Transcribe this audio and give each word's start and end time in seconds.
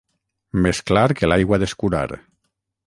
Més 0.65 0.79
clar 0.91 1.03
que 1.21 1.31
l'aigua 1.31 1.61
d'escurar. 1.65 2.05